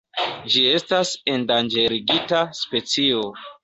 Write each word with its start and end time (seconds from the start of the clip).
Ĝi 0.53 0.63
estas 0.77 1.13
endanĝerigita 1.35 2.45
specio. 2.65 3.27